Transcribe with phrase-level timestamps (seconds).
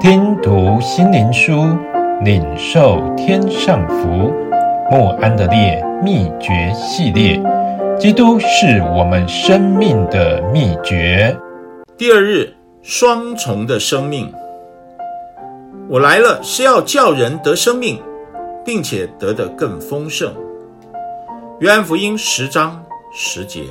[0.00, 1.76] 听读心灵书，
[2.22, 4.32] 领受天上福。
[4.92, 7.42] 莫安德烈秘诀系列，
[7.98, 11.36] 基督是我们生命的秘诀。
[11.96, 14.32] 第二日，双重的生命。
[15.88, 18.00] 我来了是要叫人得生命，
[18.64, 20.32] 并且得的更丰盛。
[21.58, 22.80] 约翰福音十章
[23.12, 23.62] 十节。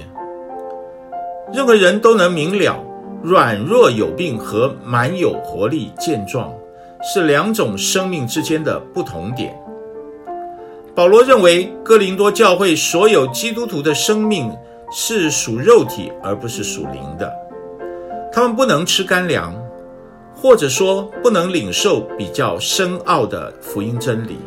[1.54, 2.84] 任何人都能明了，
[3.24, 6.54] 软弱有病和满有活力健壮
[7.02, 9.58] 是两种生命之间的不同点。
[10.96, 14.52] 保罗认为，哥林多教会所有基督徒的生命
[14.92, 17.32] 是属肉体而不是属灵的，
[18.32, 19.54] 他们不能吃干粮，
[20.34, 24.38] 或者说不能领受比较深奥的福音真理。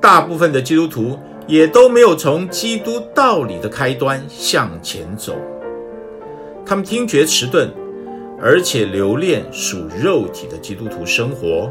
[0.00, 5.34] 大部分的基督徒也都没有从基督道理的开端向前走，
[6.66, 7.68] 他们听觉迟钝，
[8.40, 11.70] 而且留恋属肉体的基督徒生活。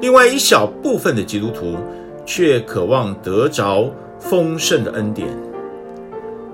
[0.00, 1.76] 另外一小部分的基督徒
[2.24, 5.28] 却渴望得着丰盛的恩典。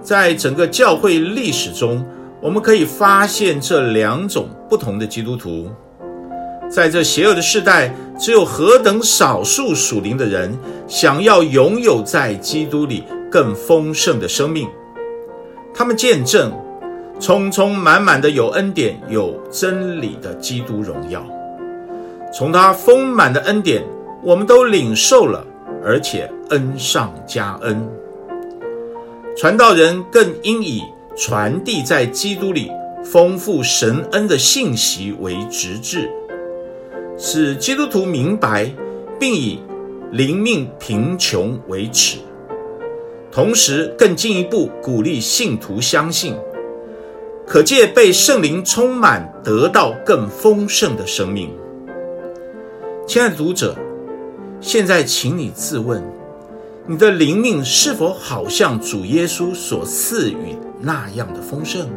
[0.03, 2.05] 在整个教会历史中，
[2.41, 5.71] 我们可以发现这两种不同的基督徒。
[6.69, 14.69] 在这邪恶的世代，只有何等少数属灵的人想要拥有在基督里更丰盛的生命。
[15.75, 16.53] 他们见证
[17.23, 21.25] 充充满满的有恩典、有真理的基督荣耀。
[22.35, 23.81] 从他丰满的恩典，
[24.25, 25.47] 我们都领受了，
[25.85, 27.89] 而且恩上加恩。
[29.37, 30.83] 传道人更应以
[31.17, 32.73] 传递在基督里
[33.05, 36.11] 丰富神恩的信息为职志，
[37.17, 38.69] 使基督徒明白，
[39.21, 39.61] 并以
[40.11, 42.19] 灵命贫穷为耻。
[43.31, 46.35] 同时，更进一步鼓励信徒相信，
[47.53, 51.51] 可借被圣灵充满，得到更丰盛的生命。
[53.07, 53.77] 亲爱的读者，
[54.59, 56.03] 现在请你自问：
[56.87, 61.91] 你的灵命是否好像主耶稣所赐予那样的丰盛？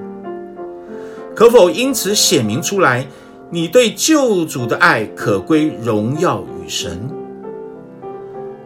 [1.34, 3.08] 可否因此显明出来，
[3.50, 7.10] 你对救主的爱可归荣耀与神？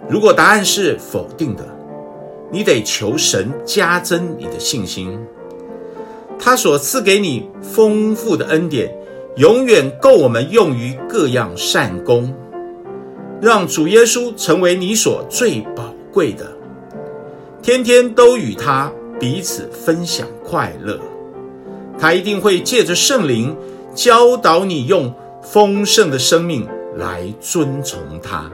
[0.10, 1.64] 如果答案是否定的，
[2.52, 5.20] 你得求神加增你的信心。
[6.40, 8.90] 他所赐给你丰富的恩典，
[9.36, 12.34] 永远够我们用于各样善功，
[13.42, 16.50] 让主耶稣成为你所最宝贵的，
[17.62, 21.00] 天天都与他彼此分享快乐，
[22.00, 23.56] 他一定会借着圣灵
[23.94, 25.14] 教导你用
[25.44, 28.50] 丰盛的生命来遵从他。